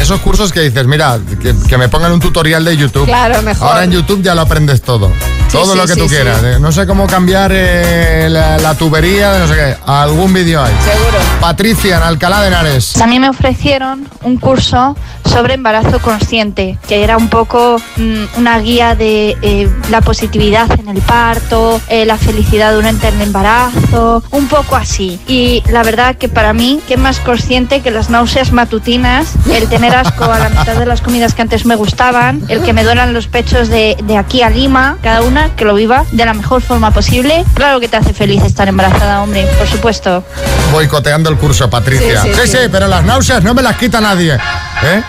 [0.00, 3.04] Esos cursos que dices, mira, que, que me pongan un tutorial de YouTube.
[3.04, 3.68] Claro, mejor.
[3.68, 5.10] Ahora en YouTube ya lo aprendes todo.
[5.50, 6.40] todo sí, lo que sí, tú quieras.
[6.42, 9.76] eh, No sé cómo cambiar eh, la, la tubería de no sé qué.
[9.86, 10.72] Algún vídeo hay.
[10.82, 11.18] Seguro.
[11.40, 12.96] Patricia, en Alcalá de Henares.
[13.00, 14.96] A mí me ofrecieron un curso
[15.28, 20.88] sobre embarazo consciente, que era un poco mm, una guía de eh, la positividad en
[20.88, 25.20] el parto, eh, la felicidad durante el embarazo, un poco así.
[25.26, 29.94] Y la verdad que para mí, que más consciente que las náuseas matutinas, el tener
[29.94, 33.12] asco a la mitad de las comidas que antes me gustaban, el que me duelan
[33.12, 36.62] los pechos de, de aquí a Lima, cada una que lo viva de la mejor
[36.62, 37.44] forma posible.
[37.54, 40.24] Claro que te hace feliz estar embarazada, hombre, por supuesto.
[40.72, 42.22] Boicoteando el curso, Patricia.
[42.22, 42.68] Sí, Sí, sí, sí, sí.
[42.70, 44.38] pero las náuseas no me las quita nadie.
[44.82, 45.02] ¿Eh?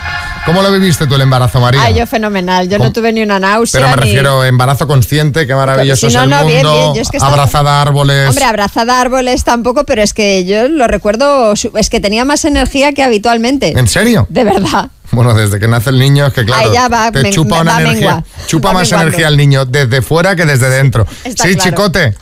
[0.46, 1.82] ¿Cómo lo viviste tú el embarazo, María?
[1.84, 2.68] Ah, yo fenomenal.
[2.70, 3.80] Yo no tuve ni una náusea.
[3.82, 6.74] Pero me ni- refiero embarazo consciente, qué maravilloso no, es el no, bien, mundo.
[6.82, 8.30] bien, yo es que estaba- Abrazada a árboles.
[8.30, 12.46] Hombre, abrazada a árboles tampoco, pero es que yo lo recuerdo, es que tenía más
[12.46, 13.78] energía que habitualmente.
[13.78, 14.26] ¿En serio?
[14.30, 14.90] De verdad.
[15.12, 18.24] Bueno, desde que nace el niño es que claro, va, te chupa una energía, mengua,
[18.48, 21.06] chupa más energía el niño desde fuera que desde dentro.
[21.24, 21.70] Está sí, claro.
[21.70, 22.16] chicote.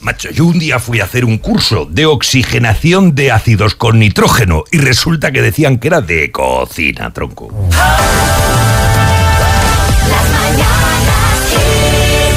[0.00, 4.64] Macho, yo un día fui a hacer un curso de oxigenación de ácidos con nitrógeno
[4.72, 7.48] y resulta que decían que era de cocina, tronco.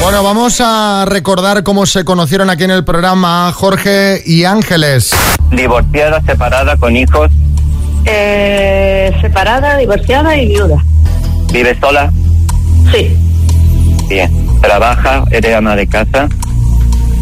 [0.02, 5.12] Bueno, vamos a recordar cómo se conocieron aquí en el programa Jorge y Ángeles.
[5.50, 7.30] Divorciada, separada, con hijos.
[8.04, 10.84] Eh, separada, divorciada y viuda.
[11.50, 12.12] ¿Vives sola?
[12.92, 13.16] Sí.
[14.10, 14.30] Bien.
[14.60, 15.24] ¿Trabaja?
[15.30, 16.28] ¿Eres ama de casa?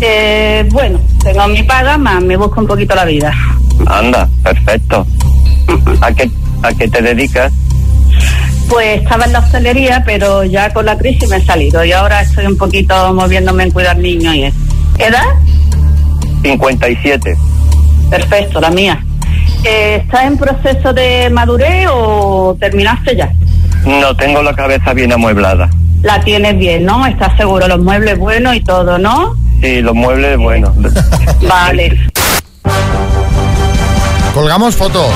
[0.05, 3.33] Eh, bueno, tengo mi paga, más me busco un poquito la vida.
[3.87, 5.07] Anda, perfecto.
[6.01, 6.29] ¿A qué,
[6.65, 7.53] ¿A qué te dedicas?
[8.69, 12.21] Pues estaba en la hostelería, pero ya con la crisis me he salido y ahora
[12.23, 14.57] estoy un poquito moviéndome en cuidar niños y eso.
[14.99, 15.23] ¿Edad?
[16.43, 17.37] 57.
[18.11, 19.05] Perfecto, la mía.
[19.63, 23.33] Eh, ¿Estás en proceso de madurez o terminaste ya?
[23.85, 25.71] No tengo la cabeza bien amueblada.
[26.03, 27.07] La tienes bien, ¿no?
[27.07, 27.69] ¿Estás seguro?
[27.69, 29.41] Los muebles buenos y todo, ¿no?
[29.63, 30.75] Sí, los muebles, bueno.
[31.49, 31.97] Vale.
[34.35, 35.07] Colgamos foto.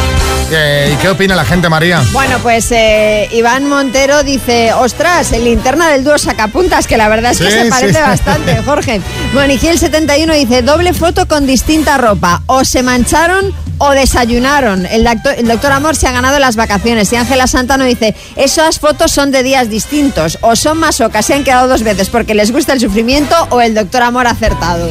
[0.48, 2.02] ¿Y qué opina la gente, María?
[2.12, 7.32] Bueno, pues eh, Iván Montero dice, ostras, el linterna del dúo sacapuntas, que la verdad
[7.32, 7.70] es que Sí, se sí.
[7.70, 9.00] parece bastante, Jorge.
[9.34, 14.86] Monigiel71 dice, doble foto con distinta ropa, o se mancharon o desayunaron.
[14.86, 17.12] El doctor, el doctor Amor se ha ganado las vacaciones.
[17.12, 21.42] Y Ángela Santano dice, esas fotos son de días distintos, o son masocas, se han
[21.44, 24.88] quedado dos veces porque les gusta el sufrimiento o el doctor Amor ha acertado.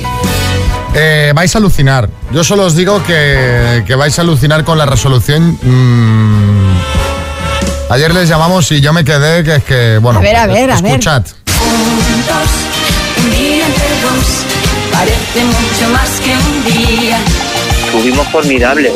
[0.98, 2.10] Eh, vais a alucinar.
[2.32, 5.58] Yo solo os digo que, que vais a alucinar con la resolución.
[5.62, 6.76] mm.
[7.90, 10.72] Ayer les llamamos y yo me quedé que es que, bueno, A ver, a ver,
[10.72, 10.86] a ver.
[10.92, 11.24] escuchad.
[11.58, 12.50] Juntos,
[13.18, 14.46] un día entre dos,
[14.92, 16.64] parece mucho más que un
[16.98, 17.18] día.
[17.86, 18.92] Estuvimos formidables.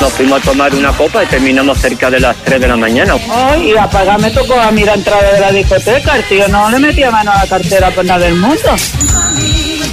[0.00, 3.14] Nos fuimos a tomar una copa y terminamos cerca de las 3 de la mañana.
[3.30, 6.16] Ay, y a pagar me tocó a mí la entrada de la discoteca.
[6.16, 8.56] El tío no le metía mano a la cartera por nada del mundo.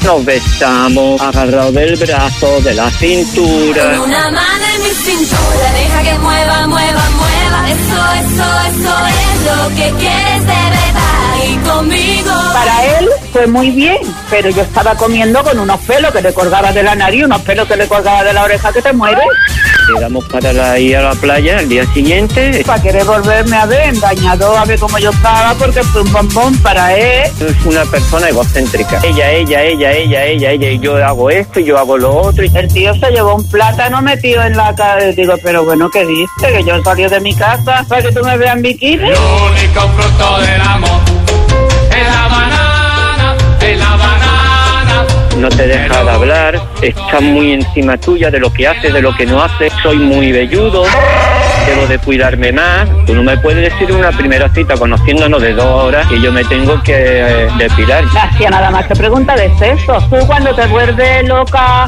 [0.08, 3.98] Nos besamos, agarrados del brazo, de la cintura.
[3.98, 7.70] Con una mano en mi cintura, deja que mueva, mueva, mueva.
[7.72, 11.07] Eso, eso, eso es lo que quieres de verdad.
[11.65, 12.32] Conmigo.
[12.54, 13.98] Para él fue muy bien,
[14.30, 17.67] pero yo estaba comiendo con unos pelos que le colgaba de la nariz, unos pelos
[17.67, 19.24] que le colgaba de la oreja que te mueres.
[19.96, 22.62] Quedamos para la- ir a la playa el día siguiente.
[22.65, 26.58] Para querer volverme a ver, engañado a ver cómo yo estaba, porque fue un bombón
[26.58, 27.32] para él.
[27.39, 29.00] Es una persona egocéntrica.
[29.04, 32.43] Ella, ella, ella, ella, ella, ella, y yo hago esto y yo hago lo otro.
[32.43, 32.52] Y...
[32.54, 35.06] El tío se llevó un plátano metido en la cara.
[35.06, 36.28] Digo, pero bueno, ¿qué dice?
[36.41, 39.04] Que yo salí de mi casa para que tú me veas en bikini.
[39.10, 41.16] único fruto del amor
[45.39, 49.15] No te deja de hablar, está muy encima tuya de lo que hace, de lo
[49.15, 49.69] que no hace.
[49.84, 50.84] Soy muy velludo,
[51.67, 52.88] debo de cuidarme más.
[53.06, 56.43] Tú no me puedes decir una primera cita conociéndonos de dos horas que yo me
[56.45, 58.04] tengo que eh, depilar.
[58.19, 60.00] Hacía nada más que pregunta de sexo.
[60.10, 61.88] Tú cuando te vuelves loca...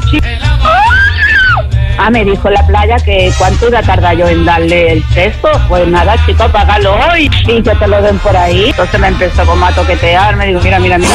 [1.98, 5.48] Ah, me dijo la playa que cuánto iba a tardar yo en darle el sexo.
[5.68, 8.70] Pues nada, chico, págalo hoy y que te lo den por ahí.
[8.70, 10.36] Entonces me empezó como a toquetear.
[10.36, 11.10] Me digo, mira, mira, mira.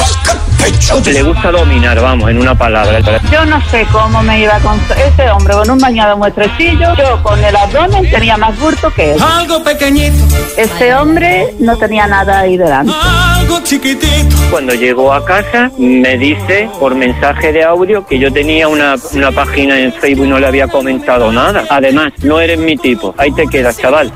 [1.06, 3.00] Le gusta dominar, vamos, en una palabra.
[3.32, 6.96] Yo no sé cómo me iba con ese hombre con un bañado muy estrechillo.
[6.96, 9.22] Yo con el abdomen tenía más bulto que él.
[9.22, 10.16] Algo pequeñito,
[10.58, 12.92] Ese hombre no tenía nada ahí delante.
[13.40, 14.36] algo chiquitito.
[14.52, 19.32] Cuando llegó a casa me dice por mensaje de audio que yo tenía una, una
[19.32, 21.64] página en Facebook y no le había comentado nada.
[21.70, 23.14] Además, no eres mi tipo.
[23.18, 24.12] Ahí te quedas, chaval.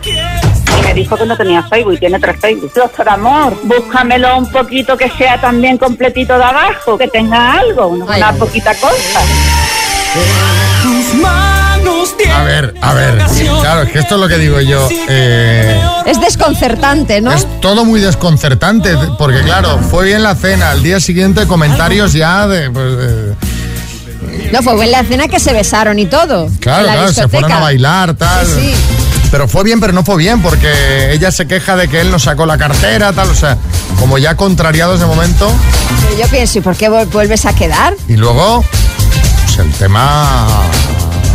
[0.89, 2.71] Me dijo que no tenía Facebook y tiene tres Facebook.
[2.73, 8.34] Doctor Amor, búscamelo un poquito que sea también completito de abajo, que tenga algo, una,
[8.34, 9.19] poquita cosa.
[12.34, 13.21] A ver, a ver.
[13.62, 14.88] Claro, es que esto es lo que digo yo.
[15.10, 17.34] eh, Es desconcertante, ¿no?
[17.34, 20.71] es todo muy desconcertante, porque claro, fue bien la cena.
[20.71, 22.71] Al día siguiente comentarios ya de...
[22.71, 23.36] pues, eh,
[24.52, 26.49] No, fue en la cena que se besaron y todo.
[26.60, 28.47] Claro, claro, se fueron a bailar, tal.
[28.47, 28.98] Sí, sí.
[29.32, 32.18] Pero fue bien, pero no fue bien, porque ella se queja de que él no
[32.20, 33.30] sacó la cartera, tal.
[33.30, 33.58] O sea,
[34.00, 35.52] como ya contrariados de momento.
[36.02, 37.96] Pero yo pienso, ¿y por qué vuelves a quedar?
[38.08, 38.63] Y luego,
[39.46, 40.48] pues el tema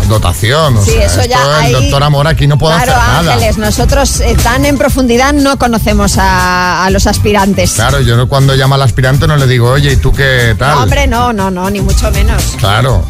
[0.09, 0.77] dotación.
[0.77, 3.33] O Sí, sea, eso ya el doctor Amor aquí no puede claro, hacer nada.
[3.35, 7.73] Ángeles, nosotros eh, tan en profundidad no conocemos a, a los aspirantes.
[7.73, 10.75] Claro, yo no- cuando llama al aspirante no le digo, oye, ¿y tú qué tal?
[10.77, 12.43] No, hombre, no, no, no, ni mucho menos.
[12.59, 13.03] Claro,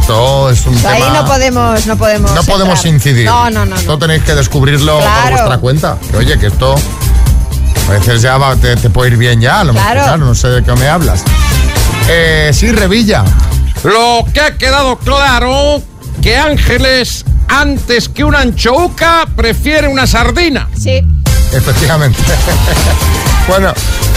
[0.00, 1.14] esto es un Ahí tema...
[1.14, 2.30] no podemos, no podemos.
[2.32, 2.94] No podemos entrar.
[2.94, 3.26] incidir.
[3.26, 3.76] No, no, no.
[3.76, 5.22] Esto tenéis que descubrirlo Claro.
[5.22, 5.96] por vuestra cuenta.
[6.10, 6.74] Que, oye, que esto
[7.88, 9.60] a veces ya va- te, te puede ir bien ya.
[9.60, 10.06] A lo mejor, Claro.
[10.06, 11.22] claro, no sé de qué me hablas.
[12.08, 13.24] Eh, sí, Revilla.
[13.84, 15.82] Lo que ha quedado claro
[16.22, 20.68] que Ángeles, antes que una anchouca, prefiere una sardina.
[20.78, 21.00] Sí.
[21.52, 22.18] Efectivamente.
[23.48, 23.72] bueno,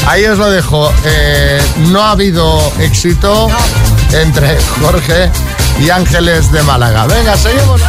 [0.08, 0.92] ahí os lo dejo.
[1.04, 1.62] Eh,
[1.92, 3.50] no ha habido éxito.
[4.12, 5.30] entre Jorge
[5.80, 7.08] y Ángeles de Málaga.
[7.08, 7.82] Venga, seguimos.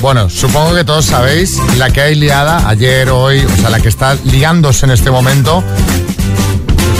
[0.00, 3.88] Bueno, supongo que todos sabéis la que hay liada ayer, hoy, o sea, la que
[3.88, 5.64] está liándose en este momento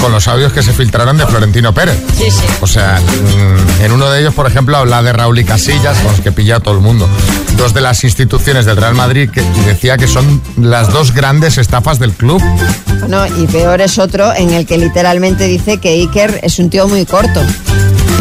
[0.05, 1.99] con los audios que se filtraron de Florentino Pérez.
[2.15, 2.43] Sí, sí.
[2.61, 6.13] O sea, mm, en uno de ellos, por ejemplo, habla de Raúl y Casillas, con
[6.13, 7.09] los que pilla a todo el mundo.
[7.57, 11.57] Dos de las instituciones del Real Madrid que y decía que son las dos grandes
[11.57, 12.43] estafas del club.
[13.09, 16.87] No, y peor es otro en el que literalmente dice que Iker es un tío
[16.87, 17.41] muy corto.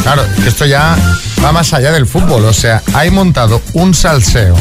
[0.03, 0.95] Claro, que esto ya
[1.43, 2.45] va más allá del fútbol.
[2.45, 4.55] O sea, hay montado un salseo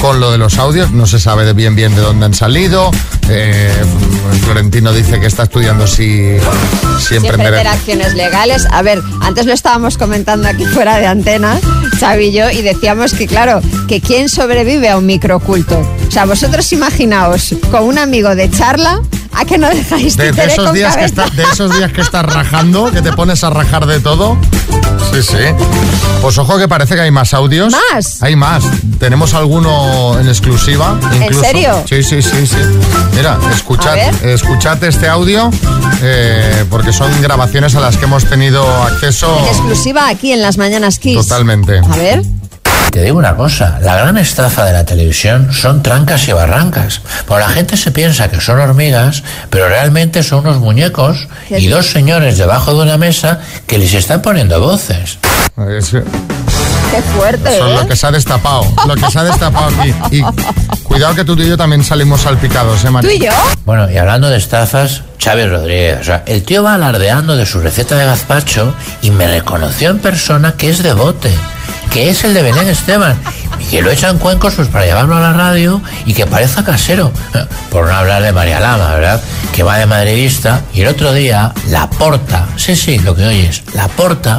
[0.00, 0.90] con lo de los audios.
[0.92, 2.90] No se sabe de bien bien de dónde han salido.
[3.28, 3.72] Eh,
[4.44, 6.36] Florentino dice que está estudiando si,
[6.98, 7.66] si Siempre emprender.
[7.66, 8.66] acciones legales.
[8.70, 11.58] A ver, antes lo estábamos comentando aquí fuera de antena,
[12.00, 15.78] Xavi y yo, y decíamos que, claro, que quién sobrevive a un microculto.
[16.08, 20.64] O sea, vosotros imaginaos con un amigo de charla a que no dejáis De, esos
[20.64, 23.84] con días que está- de esos días que estás rajando, que te pones a rajar
[23.86, 24.38] de todo.
[25.12, 25.36] Sí, sí.
[26.22, 27.72] Pues ojo que parece que hay más audios.
[27.94, 28.22] ¿Más?
[28.22, 28.62] Hay más.
[28.98, 30.96] Tenemos alguno en exclusiva.
[31.12, 31.40] ¿En incluso.
[31.44, 31.84] serio?
[31.88, 32.56] Sí, sí, sí, sí.
[33.14, 35.50] Mira, escuchad, escuchad este audio
[36.02, 40.58] eh, porque son grabaciones a las que hemos tenido acceso En exclusiva aquí en las
[40.58, 41.16] Mañanas Kiss.
[41.26, 41.78] totalmente.
[41.78, 42.22] A ver.
[42.90, 47.00] Te digo una cosa, la gran estafa de la televisión son trancas y barrancas.
[47.26, 51.68] Porque la gente se piensa que son hormigas, pero realmente son unos muñecos ¿Qué y
[51.68, 55.18] dos señores debajo de una mesa que les están poniendo voces.
[55.78, 55.90] Es-
[56.90, 57.74] Qué fuerte, es ¿eh?
[57.74, 58.64] lo que se ha destapado.
[58.86, 59.94] Lo que se ha destapado aquí.
[60.10, 60.22] Y
[60.82, 63.10] cuidado que tú y yo también salimos salpicados, ¿eh, María?
[63.10, 63.32] ¿Tú y yo?
[63.66, 67.60] Bueno, y hablando de estafas, Xavi Rodríguez, o sea, el tío va alardeando de su
[67.60, 71.30] receta de gazpacho y me reconoció en persona que es de bote,
[71.90, 73.18] que es el de Belén Esteban,
[73.58, 77.12] y que lo echan cuencos pues para llevarlo a la radio y que parezca casero.
[77.70, 79.22] Por no hablar de María Lama, ¿verdad?
[79.54, 83.62] Que va de madridista y el otro día la porta, sí, sí, lo que oyes,
[83.74, 84.38] la porta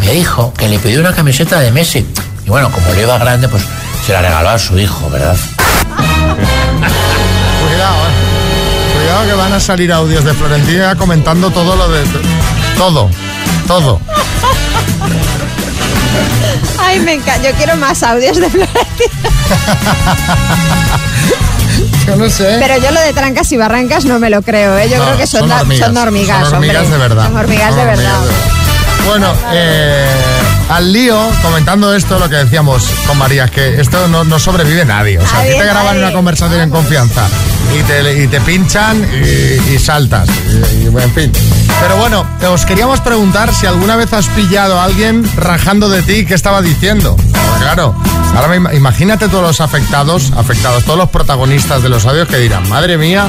[0.00, 2.06] me dijo que le pidió una camiseta de Messi.
[2.44, 3.62] Y bueno, como le iba grande, pues
[4.06, 5.36] se la regaló a su hijo, ¿verdad?
[7.66, 8.34] Cuidado, eh.
[8.94, 12.02] Cuidado que van a salir audios de Florentina comentando todo lo de.
[12.76, 13.10] Todo.
[13.66, 14.00] Todo.
[16.94, 17.48] Ay, me encanta.
[17.50, 18.84] Yo quiero más audios de Florentino.
[22.06, 22.56] Yo no sé.
[22.60, 24.88] Pero yo lo de trancas y barrancas no me lo creo, ¿eh?
[24.90, 25.86] Yo No, creo que son, son hormigas.
[25.86, 26.48] son hormigas.
[26.48, 26.92] Son hormigas hombre.
[26.92, 27.24] de verdad.
[27.24, 28.20] Son hormigas Son de verdad.
[28.20, 28.34] de verdad.
[29.06, 30.06] Bueno, eh,
[30.68, 34.84] al lío, comentando esto, lo que decíamos con María, es que esto no, no sobrevive
[34.84, 35.18] nadie.
[35.18, 37.26] O sea, a ti te graban una conversación en confianza
[37.78, 40.28] y te, y te pinchan y, y saltas.
[40.28, 41.32] Y, y, en fin.
[41.80, 46.24] Pero bueno, os queríamos preguntar si alguna vez has pillado a alguien rajando de ti
[46.24, 47.16] qué estaba diciendo.
[47.16, 47.94] Pues claro,
[48.34, 52.96] ahora imagínate todos los afectados, afectados, todos los protagonistas de los audios que dirán, madre
[52.96, 53.26] mía,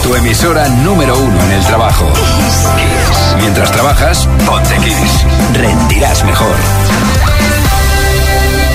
[0.04, 2.08] Tu emisora número uno en el trabajo.
[2.14, 2.68] Kiss.
[3.38, 5.26] Mientras trabajas, ponte Kiss.
[5.54, 6.56] Rendirás mejor.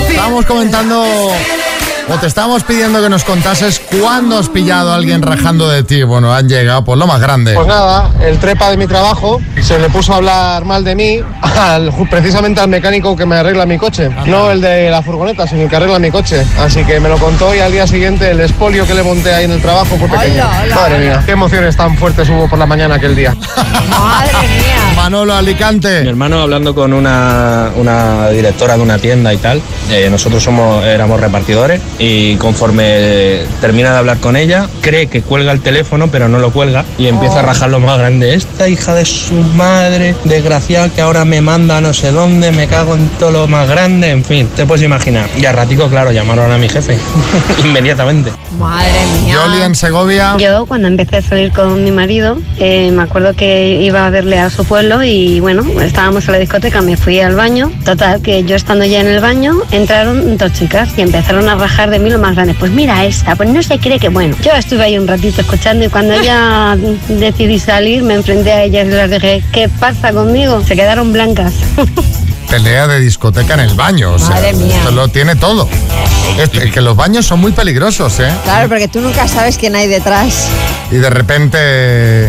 [0.09, 1.31] Estábamos comentando
[2.11, 6.01] o te estábamos pidiendo que nos contases cuándo has pillado a alguien rajando de ti.
[6.03, 7.53] Bueno, han llegado por lo más grande.
[7.53, 11.19] Pues nada, el trepa de mi trabajo se le puso a hablar mal de mí
[11.41, 14.09] al- precisamente al mecánico que me arregla mi coche.
[14.25, 16.43] No el de la furgoneta, sino el que arregla mi coche.
[16.59, 19.45] Así que me lo contó y al día siguiente el espolio que le monté ahí
[19.45, 20.43] en el trabajo fue pequeño.
[20.45, 23.35] Hola, hola, Madre mía, qué emociones tan fuertes hubo por la mañana aquel día.
[23.89, 24.93] Madre mía.
[24.95, 26.01] Manolo Alicante.
[26.01, 30.83] Mi hermano hablando con una, una directora de una tienda y tal, eh, nosotros somos,
[30.83, 36.27] éramos repartidores y conforme termina de hablar con ella, cree que cuelga el teléfono pero
[36.29, 38.33] no lo cuelga y empieza a rajar lo más grande.
[38.33, 42.67] Esta hija de su madre, desgraciada que ahora me manda a no sé dónde, me
[42.67, 45.29] cago en todo lo más grande, en fin, te puedes imaginar.
[45.37, 46.97] Y al ratico, claro, llamaron a mi jefe,
[47.63, 48.31] inmediatamente.
[48.57, 49.35] Madre mía.
[49.35, 50.35] Yoli en Segovia.
[50.37, 54.39] Yo cuando empecé a salir con mi marido, eh, me acuerdo que iba a verle
[54.39, 57.71] a su pueblo y bueno, estábamos en la discoteca, me fui al baño.
[57.85, 61.88] Total, que yo estando ya en el baño, entraron dos chicas y empezaron a rajar
[61.89, 62.53] de mí lo más grande.
[62.53, 64.35] Pues mira esta, pues no se cree que bueno.
[64.41, 66.77] Yo estuve ahí un ratito escuchando y cuando ya
[67.09, 70.61] decidí salir, me enfrenté a ellas y les dije, ¿qué pasa conmigo?
[70.65, 71.53] Se quedaron blancas.
[72.49, 74.13] Pelea de discoteca en el baño.
[74.13, 74.75] O sea, Madre mía.
[74.77, 75.69] Esto lo tiene todo.
[76.39, 78.31] Este- que los baños son muy peligrosos, ¿eh?
[78.43, 80.47] Claro, porque tú nunca sabes quién hay detrás.
[80.91, 82.27] Y de repente.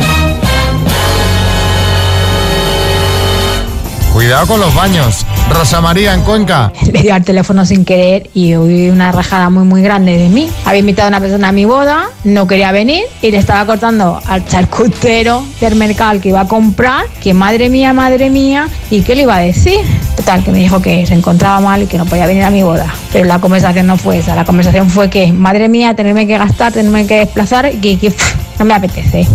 [4.21, 5.25] Cuidado con los baños.
[5.49, 6.71] Rosa María en Cuenca.
[6.93, 10.51] Le dio al teléfono sin querer y hubo una rajada muy muy grande de mí.
[10.67, 14.21] Había invitado a una persona a mi boda, no quería venir y le estaba cortando
[14.27, 19.15] al charcutero del mercado que iba a comprar, que madre mía, madre mía, y qué
[19.15, 19.81] le iba a decir.
[20.17, 22.63] Total, que me dijo que se encontraba mal y que no podía venir a mi
[22.63, 22.93] boda.
[23.15, 26.75] Pero la conversación no fue esa, la conversación fue que, madre mía, tenerme que gastar,
[26.75, 29.27] tenerme que desplazar que, que, pff, no me apetece.